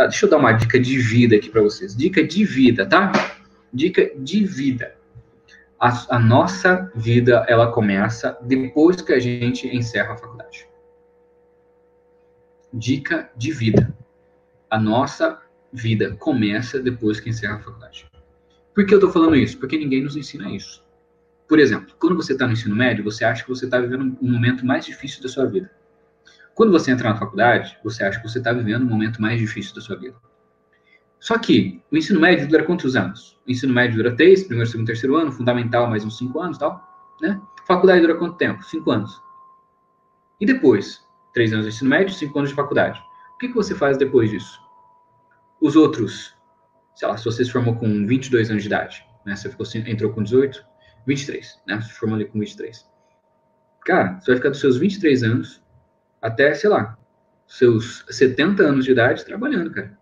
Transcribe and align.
Tá, 0.00 0.06
deixa 0.06 0.24
eu 0.24 0.30
dar 0.30 0.38
uma 0.38 0.52
dica 0.52 0.80
de 0.80 0.96
vida 0.96 1.36
aqui 1.36 1.50
para 1.50 1.60
vocês. 1.60 1.94
Dica 1.94 2.26
de 2.26 2.42
vida, 2.42 2.86
tá? 2.86 3.12
Dica 3.70 4.10
de 4.16 4.46
vida. 4.46 4.96
A, 5.78 6.16
a, 6.16 6.18
nossa 6.18 6.90
vida, 6.94 7.44
ela 7.46 7.70
começa 7.70 8.38
depois 8.40 9.02
que 9.02 9.12
a 9.12 9.18
gente 9.18 9.68
encerra 9.68 10.14
a 10.14 10.16
faculdade. 10.16 10.66
Dica 12.72 13.30
de 13.36 13.52
vida. 13.52 13.94
A 14.70 14.80
nossa 14.80 15.38
vida 15.70 16.16
começa 16.16 16.80
depois 16.80 17.20
que 17.20 17.28
encerra 17.28 17.56
a 17.56 17.60
faculdade. 17.60 18.10
Por 18.74 18.86
que 18.86 18.94
eu 18.94 18.98
estou 18.98 19.12
falando 19.12 19.36
isso? 19.36 19.58
Porque 19.58 19.76
ninguém 19.76 20.02
nos 20.02 20.16
ensina 20.16 20.50
isso. 20.50 20.82
Por 21.46 21.58
exemplo, 21.58 21.94
quando 21.98 22.16
você 22.16 22.32
está 22.32 22.46
no 22.46 22.54
ensino 22.54 22.74
médio, 22.74 23.04
você 23.04 23.22
acha 23.22 23.42
que 23.42 23.50
você 23.50 23.66
está 23.66 23.78
vivendo 23.78 24.16
um 24.18 24.32
momento 24.32 24.64
mais 24.64 24.86
difícil 24.86 25.22
da 25.22 25.28
sua 25.28 25.44
vida. 25.44 25.70
Quando 26.60 26.72
você 26.72 26.90
entra 26.90 27.08
na 27.08 27.16
faculdade, 27.16 27.78
você 27.82 28.04
acha 28.04 28.20
que 28.20 28.28
você 28.28 28.36
está 28.36 28.52
vivendo 28.52 28.82
um 28.82 28.90
momento 28.90 29.22
mais 29.22 29.40
difícil 29.40 29.74
da 29.74 29.80
sua 29.80 29.96
vida. 29.96 30.14
Só 31.18 31.38
que 31.38 31.82
o 31.90 31.96
ensino 31.96 32.20
médio 32.20 32.46
dura 32.46 32.64
quantos 32.64 32.94
anos? 32.94 33.40
O 33.48 33.50
ensino 33.50 33.72
médio 33.72 33.96
dura 33.96 34.14
três, 34.14 34.42
primeiro, 34.42 34.68
segundo, 34.70 34.86
terceiro 34.86 35.16
ano, 35.16 35.32
fundamental 35.32 35.88
mais 35.88 36.04
uns 36.04 36.18
cinco 36.18 36.38
anos, 36.38 36.58
tal, 36.58 36.86
né? 37.22 37.40
Faculdade 37.66 38.02
dura 38.02 38.14
quanto 38.14 38.36
tempo? 38.36 38.62
Cinco 38.62 38.90
anos. 38.90 39.22
E 40.38 40.44
depois, 40.44 41.02
três 41.32 41.50
anos 41.50 41.64
de 41.64 41.72
ensino 41.72 41.88
médio, 41.88 42.14
cinco 42.14 42.38
anos 42.38 42.50
de 42.50 42.56
faculdade. 42.56 43.02
O 43.36 43.38
que, 43.38 43.48
que 43.48 43.54
você 43.54 43.74
faz 43.74 43.96
depois 43.96 44.28
disso? 44.28 44.60
Os 45.62 45.76
outros, 45.76 46.36
sei 46.94 47.08
lá, 47.08 47.16
se 47.16 47.24
você 47.24 47.42
se 47.42 47.50
formou 47.50 47.74
com 47.76 48.06
22 48.06 48.50
anos 48.50 48.64
de 48.64 48.68
idade, 48.68 49.02
né? 49.24 49.34
Você 49.34 49.48
ficou, 49.48 49.64
entrou 49.86 50.12
com 50.12 50.22
18, 50.22 50.62
23, 51.06 51.58
né? 51.66 51.80
Se 51.80 51.94
formou 51.94 52.16
ali 52.16 52.26
com 52.26 52.38
23. 52.38 52.86
Cara, 53.86 54.20
você 54.20 54.32
vai 54.32 54.36
ficar 54.36 54.50
dos 54.50 54.60
seus 54.60 54.76
23 54.76 55.22
anos 55.22 55.62
até, 56.20 56.54
sei 56.54 56.70
lá, 56.70 56.98
seus 57.46 58.04
70 58.08 58.62
anos 58.62 58.84
de 58.84 58.92
idade 58.92 59.24
trabalhando, 59.24 59.70
cara. 59.70 59.98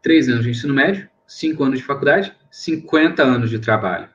Três 0.00 0.28
anos 0.28 0.44
de 0.44 0.50
ensino 0.50 0.74
médio, 0.74 1.08
cinco 1.26 1.64
anos 1.64 1.78
de 1.78 1.84
faculdade, 1.84 2.34
50 2.50 3.22
anos 3.22 3.50
de 3.50 3.58
trabalho. 3.58 4.08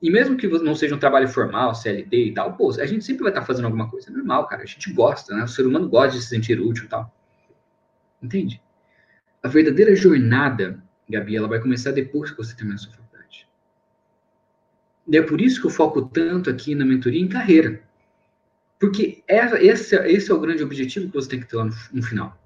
E 0.00 0.10
mesmo 0.10 0.36
que 0.36 0.46
não 0.46 0.74
seja 0.74 0.94
um 0.94 0.98
trabalho 0.98 1.28
formal, 1.28 1.74
CLT 1.74 2.16
e 2.16 2.34
tal, 2.34 2.54
pô, 2.54 2.70
a 2.70 2.86
gente 2.86 3.04
sempre 3.04 3.22
vai 3.22 3.32
estar 3.32 3.44
fazendo 3.44 3.64
alguma 3.64 3.90
coisa. 3.90 4.10
É 4.10 4.12
normal, 4.12 4.46
cara. 4.46 4.62
A 4.62 4.66
gente 4.66 4.92
gosta, 4.92 5.34
né? 5.34 5.44
O 5.44 5.48
ser 5.48 5.66
humano 5.66 5.88
gosta 5.88 6.16
de 6.16 6.22
se 6.22 6.28
sentir 6.28 6.60
útil 6.60 6.84
e 6.84 6.88
tal. 6.88 7.12
Entende? 8.22 8.62
A 9.42 9.48
verdadeira 9.48 9.94
jornada, 9.96 10.82
Gabi, 11.08 11.36
ela 11.36 11.48
vai 11.48 11.60
começar 11.60 11.92
depois 11.92 12.30
que 12.30 12.36
você 12.36 12.54
terminar 12.54 12.76
a 12.76 12.78
sua 12.78 12.92
faculdade. 12.92 13.48
E 15.08 15.16
é 15.16 15.22
por 15.22 15.40
isso 15.40 15.60
que 15.60 15.66
eu 15.66 15.70
foco 15.70 16.02
tanto 16.02 16.50
aqui 16.50 16.74
na 16.74 16.84
mentoria 16.84 17.20
em 17.20 17.28
carreira. 17.28 17.82
Porque 18.78 19.22
esse, 19.28 19.96
esse 19.96 20.30
é 20.30 20.34
o 20.34 20.40
grande 20.40 20.62
objetivo 20.62 21.08
que 21.08 21.14
você 21.14 21.28
tem 21.28 21.40
que 21.40 21.46
ter 21.46 21.56
lá 21.56 21.64
no, 21.64 21.74
no 21.92 22.02
final. 22.02 22.38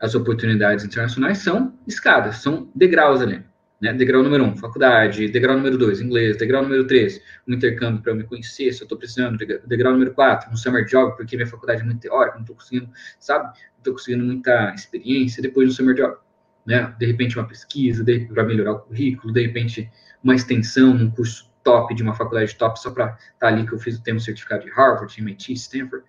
As 0.00 0.14
oportunidades 0.14 0.84
internacionais 0.84 1.38
são 1.38 1.76
escadas, 1.86 2.36
são 2.36 2.70
degraus 2.74 3.20
ali. 3.20 3.44
Né? 3.82 3.92
Degrau 3.92 4.22
número 4.22 4.44
um, 4.44 4.56
faculdade. 4.56 5.26
Degrau 5.28 5.56
número 5.56 5.76
dois, 5.76 6.00
inglês. 6.00 6.36
Degrau 6.36 6.62
número 6.62 6.86
três, 6.86 7.20
um 7.48 7.54
intercâmbio 7.54 8.00
para 8.00 8.12
eu 8.12 8.16
me 8.16 8.22
conhecer, 8.22 8.72
se 8.72 8.80
eu 8.80 8.84
estou 8.84 8.96
precisando. 8.96 9.36
Degrau 9.66 9.92
número 9.92 10.14
quatro, 10.14 10.48
um 10.52 10.56
summer 10.56 10.84
job, 10.84 11.16
porque 11.16 11.36
minha 11.36 11.48
faculdade 11.48 11.82
é 11.82 11.84
muito 11.84 12.00
teórica, 12.00 12.36
não 12.36 12.42
estou 12.42 12.54
conseguindo, 12.54 12.88
sabe? 13.18 13.46
Não 13.46 13.78
estou 13.78 13.94
conseguindo 13.94 14.24
muita 14.24 14.72
experiência. 14.72 15.42
Depois 15.42 15.68
um 15.68 15.72
summer 15.72 15.96
job, 15.96 16.16
né? 16.64 16.94
De 16.96 17.06
repente 17.06 17.36
uma 17.36 17.46
pesquisa, 17.46 18.04
para 18.32 18.44
melhorar 18.44 18.72
o 18.74 18.78
currículo. 18.78 19.32
De 19.32 19.42
repente 19.42 19.90
uma 20.22 20.36
extensão, 20.36 20.92
um 20.92 21.10
curso 21.10 21.51
top 21.62 21.94
de 21.94 22.02
uma 22.02 22.14
faculdade 22.14 22.54
top 22.56 22.78
só 22.80 22.90
para 22.90 23.06
estar 23.06 23.18
tá 23.38 23.46
ali 23.48 23.66
que 23.66 23.72
eu 23.72 23.78
fiz 23.78 23.96
o 23.98 24.02
tema 24.02 24.20
certificado 24.20 24.64
de 24.64 24.70
Harvard, 24.70 25.20
MIT, 25.20 25.52
Stanford. 25.54 26.04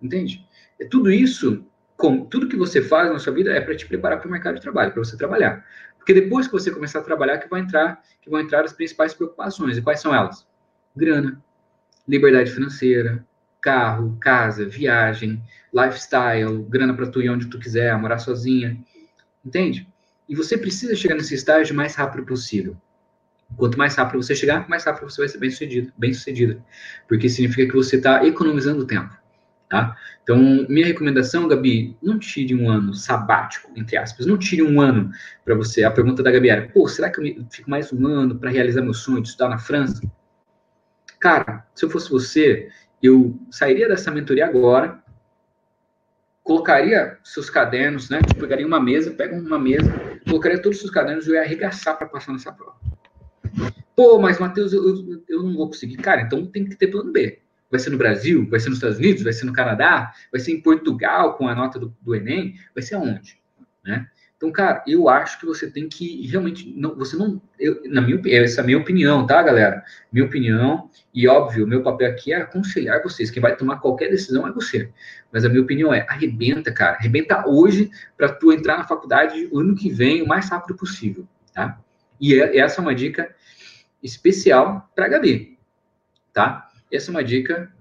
Entende? 0.00 0.46
É 0.80 0.84
tudo 0.84 1.10
isso, 1.10 1.64
com, 1.96 2.24
tudo 2.24 2.48
que 2.48 2.56
você 2.56 2.80
faz 2.80 3.10
na 3.10 3.18
sua 3.18 3.32
vida 3.32 3.52
é 3.52 3.60
para 3.60 3.76
te 3.76 3.86
preparar 3.86 4.18
para 4.20 4.28
o 4.28 4.30
mercado 4.30 4.56
de 4.56 4.60
trabalho, 4.60 4.92
para 4.92 5.04
você 5.04 5.16
trabalhar. 5.16 5.64
Porque 5.98 6.14
depois 6.14 6.46
que 6.46 6.52
você 6.52 6.70
começar 6.70 7.00
a 7.00 7.02
trabalhar, 7.02 7.38
que 7.38 7.48
vai 7.48 7.60
entrar, 7.60 8.02
que 8.22 8.30
vão 8.30 8.40
entrar 8.40 8.64
as 8.64 8.72
principais 8.72 9.12
preocupações. 9.12 9.76
E 9.76 9.82
quais 9.82 10.00
são 10.00 10.14
elas? 10.14 10.46
Grana, 10.96 11.42
liberdade 12.06 12.50
financeira, 12.50 13.24
carro, 13.60 14.16
casa, 14.20 14.64
viagem, 14.66 15.42
lifestyle, 15.72 16.62
grana 16.68 16.94
para 16.94 17.10
tu 17.10 17.20
ir 17.20 17.28
onde 17.28 17.46
tu 17.46 17.58
quiser, 17.58 17.96
morar 17.98 18.18
sozinha. 18.18 18.78
Entende? 19.44 19.86
E 20.28 20.34
você 20.34 20.56
precisa 20.56 20.94
chegar 20.94 21.14
nesse 21.14 21.34
estágio 21.34 21.74
o 21.74 21.76
mais 21.76 21.94
rápido 21.94 22.24
possível. 22.24 22.76
Quanto 23.56 23.78
mais 23.78 23.94
rápido 23.96 24.22
você 24.22 24.34
chegar, 24.34 24.68
mais 24.68 24.84
rápido 24.84 25.10
você 25.10 25.20
vai 25.20 25.28
ser 25.28 25.38
bem 25.38 25.50
sucedido, 25.50 25.92
bem 25.96 26.12
sucedida, 26.12 26.62
porque 27.08 27.28
significa 27.28 27.66
que 27.66 27.76
você 27.76 27.96
está 27.96 28.24
economizando 28.24 28.86
tempo, 28.86 29.16
tá? 29.68 29.96
Então, 30.22 30.66
minha 30.68 30.86
recomendação, 30.86 31.48
Gabi, 31.48 31.96
não 32.02 32.18
tire 32.18 32.54
um 32.54 32.70
ano 32.70 32.92
sabático, 32.92 33.72
entre 33.74 33.96
aspas, 33.96 34.26
não 34.26 34.36
tire 34.36 34.62
um 34.62 34.78
ano 34.80 35.10
para 35.42 35.54
você. 35.54 35.84
A 35.84 35.90
pergunta 35.90 36.22
da 36.22 36.30
Gabi 36.30 36.50
era, 36.50 36.68
pô, 36.68 36.86
será 36.86 37.10
que 37.10 37.18
eu 37.18 37.46
fico 37.50 37.70
mais 37.70 37.90
um 37.90 38.06
ano 38.06 38.38
para 38.38 38.50
realizar 38.50 38.82
meu 38.82 38.92
sonho 38.92 39.22
de 39.22 39.28
estudar 39.28 39.48
na 39.48 39.58
França? 39.58 40.02
Cara, 41.18 41.66
se 41.74 41.84
eu 41.84 41.88
fosse 41.90 42.10
você, 42.10 42.68
eu 43.02 43.40
sairia 43.50 43.88
dessa 43.88 44.10
mentoria 44.10 44.44
agora, 44.46 45.02
colocaria 46.44 47.18
seus 47.24 47.50
cadernos, 47.50 48.10
né? 48.10 48.20
Pegaria 48.38 48.66
uma 48.66 48.80
mesa, 48.80 49.10
pega 49.10 49.34
uma 49.34 49.58
mesa, 49.58 49.92
colocaria 50.26 50.60
todos 50.60 50.76
os 50.76 50.82
seus 50.82 50.92
cadernos 50.92 51.26
e 51.26 51.30
eu 51.30 51.34
ia 51.34 51.42
arregaçar 51.42 51.96
para 51.96 52.06
passar 52.06 52.32
nessa 52.32 52.52
prova. 52.52 52.87
Pô, 53.98 54.16
mas 54.16 54.38
Matheus, 54.38 54.72
eu, 54.72 55.24
eu, 55.28 55.42
não 55.42 55.56
vou 55.56 55.66
conseguir. 55.66 55.96
Cara, 55.96 56.20
então 56.20 56.46
tem 56.46 56.64
que 56.64 56.76
ter 56.76 56.86
plano 56.86 57.10
B. 57.10 57.40
Vai 57.68 57.80
ser 57.80 57.90
no 57.90 57.98
Brasil? 57.98 58.48
Vai 58.48 58.60
ser 58.60 58.68
nos 58.68 58.78
Estados 58.78 58.96
Unidos? 58.96 59.24
Vai 59.24 59.32
ser 59.32 59.44
no 59.44 59.52
Canadá? 59.52 60.12
Vai 60.30 60.40
ser 60.40 60.52
em 60.52 60.60
Portugal 60.60 61.36
com 61.36 61.48
a 61.48 61.54
nota 61.56 61.80
do, 61.80 61.92
do 62.00 62.14
Enem? 62.14 62.54
Vai 62.72 62.84
ser 62.84 62.94
aonde? 62.94 63.40
Né? 63.84 64.06
Então, 64.36 64.52
cara, 64.52 64.84
eu 64.86 65.08
acho 65.08 65.40
que 65.40 65.46
você 65.46 65.68
tem 65.68 65.88
que 65.88 66.24
realmente 66.28 66.72
não, 66.76 66.94
você 66.94 67.16
não, 67.16 67.42
eu, 67.58 67.82
na 67.86 68.00
minha 68.00 68.22
essa 68.26 68.60
é 68.60 68.62
a 68.62 68.66
minha 68.66 68.78
opinião, 68.78 69.26
tá, 69.26 69.42
galera? 69.42 69.82
Minha 70.12 70.26
opinião 70.26 70.88
e 71.12 71.26
óbvio, 71.26 71.66
meu 71.66 71.82
papel 71.82 72.08
aqui 72.08 72.32
é 72.32 72.36
aconselhar 72.36 73.02
vocês. 73.02 73.32
Quem 73.32 73.42
vai 73.42 73.56
tomar 73.56 73.80
qualquer 73.80 74.10
decisão 74.10 74.46
é 74.46 74.52
você. 74.52 74.92
Mas 75.32 75.44
a 75.44 75.48
minha 75.48 75.62
opinião 75.62 75.92
é 75.92 76.06
arrebenta, 76.08 76.70
cara, 76.70 76.98
arrebenta 76.98 77.48
hoje 77.48 77.90
para 78.16 78.28
tu 78.28 78.52
entrar 78.52 78.78
na 78.78 78.84
faculdade 78.84 79.48
o 79.50 79.58
ano 79.58 79.74
que 79.74 79.90
vem 79.90 80.22
o 80.22 80.28
mais 80.28 80.48
rápido 80.48 80.76
possível, 80.76 81.26
tá? 81.52 81.80
E 82.20 82.40
é, 82.40 82.58
essa 82.58 82.80
é 82.80 82.82
uma 82.82 82.94
dica 82.94 83.34
especial 84.02 84.90
para 84.94 85.06
a 85.06 85.08
Gabi, 85.08 85.58
tá? 86.32 86.70
Essa 86.90 87.10
é 87.10 87.12
uma 87.12 87.24
dica 87.24 87.72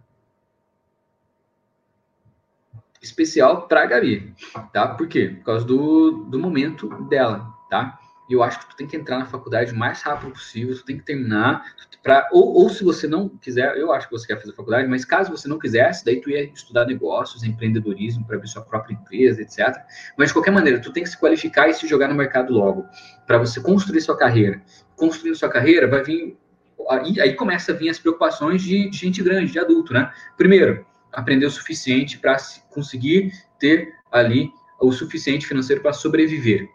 especial 3.01 3.67
para 3.67 3.83
a 3.83 3.85
Gabi, 3.85 4.33
tá? 4.73 4.87
Por 4.95 5.07
quê? 5.07 5.29
Por 5.37 5.45
causa 5.45 5.65
do, 5.65 6.25
do 6.25 6.39
momento 6.39 6.87
dela, 7.05 7.53
tá? 7.69 7.99
E 8.29 8.33
eu 8.33 8.43
acho 8.43 8.59
que 8.59 8.69
tu 8.69 8.75
tem 8.75 8.85
que 8.85 8.97
entrar 8.97 9.17
na 9.17 9.25
faculdade 9.25 9.71
o 9.71 9.75
mais 9.75 10.01
rápido 10.01 10.31
possível, 10.31 10.75
tu 10.75 10.83
tem 10.83 10.97
que 10.97 11.03
terminar, 11.03 11.63
pra, 12.03 12.27
ou, 12.31 12.53
ou 12.53 12.69
se 12.69 12.83
você 12.83 13.07
não 13.07 13.29
quiser, 13.29 13.77
eu 13.77 13.91
acho 13.91 14.07
que 14.07 14.13
você 14.13 14.27
quer 14.27 14.39
fazer 14.39 14.53
faculdade, 14.53 14.87
mas 14.87 15.05
caso 15.05 15.31
você 15.31 15.47
não 15.47 15.59
quisesse, 15.59 16.05
daí 16.05 16.21
tu 16.21 16.29
ia 16.29 16.43
estudar 16.43 16.85
negócios, 16.85 17.43
empreendedorismo, 17.43 18.25
para 18.25 18.37
abrir 18.37 18.47
sua 18.47 18.61
própria 18.61 18.93
empresa, 18.93 19.41
etc. 19.41 19.75
Mas 20.17 20.29
de 20.29 20.33
qualquer 20.33 20.51
maneira, 20.51 20.79
tu 20.79 20.91
tem 20.91 21.03
que 21.03 21.09
se 21.09 21.17
qualificar 21.17 21.67
e 21.67 21.73
se 21.73 21.87
jogar 21.87 22.07
no 22.07 22.15
mercado 22.15 22.53
logo, 22.53 22.85
para 23.25 23.37
você 23.37 23.61
construir 23.61 24.01
sua 24.01 24.17
carreira. 24.17 24.61
Construindo 24.95 25.35
sua 25.35 25.49
carreira, 25.49 25.87
vai 25.87 26.03
vir. 26.03 26.37
Aí, 26.89 27.19
aí 27.19 27.33
começa 27.33 27.71
a 27.71 27.75
vir 27.75 27.89
as 27.89 27.99
preocupações 27.99 28.61
de, 28.61 28.89
de 28.89 28.97
gente 28.97 29.21
grande, 29.21 29.51
de 29.51 29.59
adulto, 29.59 29.93
né? 29.93 30.11
Primeiro, 30.37 30.85
aprender 31.11 31.45
o 31.45 31.51
suficiente 31.51 32.17
para 32.17 32.37
conseguir 32.69 33.31
ter 33.59 33.93
ali 34.11 34.49
o 34.79 34.91
suficiente 34.91 35.47
financeiro 35.47 35.81
para 35.81 35.91
sobreviver. 35.91 36.69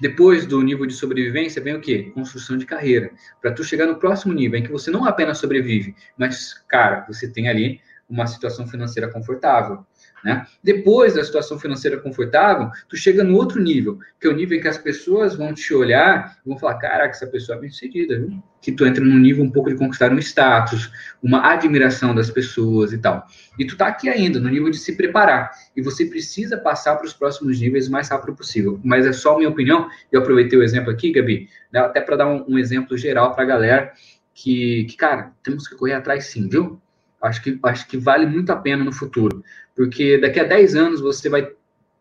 Depois 0.00 0.46
do 0.46 0.60
nível 0.62 0.86
de 0.86 0.94
sobrevivência 0.94 1.62
vem 1.62 1.74
o 1.74 1.80
quê? 1.80 2.10
Construção 2.14 2.56
de 2.56 2.66
carreira. 2.66 3.10
Para 3.40 3.52
tu 3.52 3.62
chegar 3.62 3.86
no 3.86 3.98
próximo 3.98 4.32
nível 4.32 4.58
em 4.58 4.62
que 4.62 4.72
você 4.72 4.90
não 4.90 5.04
apenas 5.04 5.38
sobrevive, 5.38 5.94
mas, 6.16 6.54
cara, 6.68 7.04
você 7.06 7.28
tem 7.28 7.48
ali 7.48 7.80
uma 8.08 8.26
situação 8.26 8.66
financeira 8.66 9.10
confortável. 9.10 9.84
Né? 10.24 10.46
Depois 10.62 11.14
da 11.14 11.22
situação 11.22 11.58
financeira 11.58 11.98
confortável, 11.98 12.70
tu 12.88 12.96
chega 12.96 13.22
no 13.22 13.36
outro 13.36 13.60
nível, 13.60 13.98
que 14.18 14.26
é 14.26 14.30
o 14.30 14.34
nível 14.34 14.56
em 14.56 14.60
que 14.60 14.68
as 14.68 14.78
pessoas 14.78 15.34
vão 15.34 15.52
te 15.52 15.74
olhar 15.74 16.38
e 16.44 16.48
vão 16.48 16.58
falar, 16.58 16.78
caraca, 16.78 17.10
essa 17.10 17.26
pessoa 17.26 17.58
é 17.58 17.60
bem 17.60 17.68
sucedida, 17.68 18.18
viu? 18.18 18.42
Que 18.62 18.72
tu 18.72 18.86
entra 18.86 19.04
num 19.04 19.18
nível 19.18 19.44
um 19.44 19.50
pouco 19.50 19.68
de 19.68 19.76
conquistar 19.76 20.10
um 20.10 20.18
status, 20.18 20.90
uma 21.22 21.52
admiração 21.52 22.14
das 22.14 22.30
pessoas 22.30 22.94
e 22.94 22.98
tal. 22.98 23.26
E 23.58 23.66
tu 23.66 23.76
tá 23.76 23.86
aqui 23.86 24.08
ainda, 24.08 24.40
no 24.40 24.48
nível 24.48 24.70
de 24.70 24.78
se 24.78 24.96
preparar. 24.96 25.50
E 25.76 25.82
você 25.82 26.06
precisa 26.06 26.56
passar 26.56 26.96
para 26.96 27.04
os 27.04 27.12
próximos 27.12 27.60
níveis 27.60 27.88
o 27.88 27.92
mais 27.92 28.08
rápido 28.08 28.34
possível. 28.34 28.80
Mas 28.82 29.04
é 29.04 29.12
só 29.12 29.36
minha 29.36 29.50
opinião, 29.50 29.86
eu 30.10 30.22
aproveitei 30.22 30.58
o 30.58 30.62
exemplo 30.62 30.90
aqui, 30.90 31.12
Gabi, 31.12 31.50
até 31.74 32.00
para 32.00 32.16
dar 32.16 32.26
um, 32.26 32.44
um 32.48 32.58
exemplo 32.58 32.96
geral 32.96 33.34
para 33.34 33.44
a 33.44 33.46
galera 33.46 33.92
que, 34.32 34.84
que, 34.84 34.96
cara, 34.96 35.32
temos 35.42 35.68
que 35.68 35.76
correr 35.76 35.92
atrás 35.92 36.26
sim, 36.26 36.48
viu? 36.48 36.80
Acho 37.24 37.42
que, 37.42 37.58
acho 37.62 37.86
que 37.88 37.96
vale 37.96 38.26
muito 38.26 38.50
a 38.50 38.56
pena 38.56 38.84
no 38.84 38.92
futuro. 38.92 39.42
Porque 39.74 40.18
daqui 40.18 40.40
a 40.40 40.44
10 40.44 40.76
anos 40.76 41.00
você 41.00 41.28
vai 41.28 41.50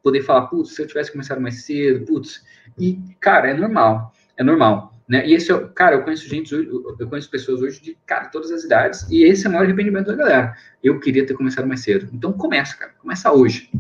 poder 0.02 0.22
falar, 0.22 0.48
putz, 0.48 0.76
se 0.76 0.82
eu 0.82 0.88
tivesse 0.88 1.12
começado 1.12 1.42
mais 1.42 1.64
cedo, 1.64 2.06
putz. 2.06 2.44
E, 2.78 3.00
cara, 3.20 3.50
é 3.50 3.54
normal. 3.54 4.14
É 4.38 4.44
normal. 4.44 4.94
Né? 5.08 5.28
E 5.28 5.34
esse 5.34 5.52
é, 5.52 5.68
cara, 5.76 5.96
eu 5.96 6.04
conheço 6.04 6.28
gente, 6.28 6.54
eu 6.54 7.08
conheço 7.10 7.30
pessoas 7.30 7.62
hoje 7.62 7.82
de, 7.82 7.98
cara, 8.06 8.30
todas 8.30 8.52
as 8.52 8.64
idades, 8.64 9.06
e 9.10 9.24
esse 9.24 9.46
é 9.46 9.50
o 9.50 9.52
maior 9.52 9.66
arrependimento 9.66 10.08
da 10.08 10.16
galera. 10.16 10.56
Eu 10.84 11.00
queria 11.00 11.26
ter 11.26 11.34
começado 11.34 11.68
mais 11.68 11.82
cedo. 11.82 12.10
Então 12.14 12.34
começa, 12.34 12.76
cara. 12.78 12.94
Começa 13.00 13.32
hoje. 13.32 13.72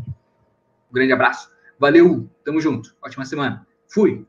grande 0.92 1.14
abraço. 1.14 1.50
Valeu, 1.80 2.30
tamo 2.44 2.62
junto. 2.62 2.96
Ótima 3.02 3.26
semana. 3.26 3.66
Fui. 3.88 4.26